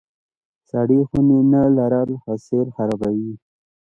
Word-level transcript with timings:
سړې 0.69 0.99
خونې 1.07 1.39
نه 1.53 1.61
لرل 1.77 2.09
حاصل 2.23 2.67
خرابوي. 2.75 3.33